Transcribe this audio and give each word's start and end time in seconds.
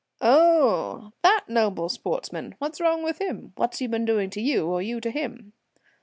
"Oh! 0.19 1.11
that 1.21 1.47
noble 1.47 1.87
sportsman? 1.87 2.55
What's 2.57 2.81
wrong 2.81 3.03
with 3.03 3.21
him? 3.21 3.51
What's 3.55 3.77
he 3.77 3.85
been 3.85 4.03
doing 4.03 4.31
to 4.31 4.41
you 4.41 4.65
or 4.65 4.81
you 4.81 4.99
to 4.99 5.11
him?" 5.11 5.53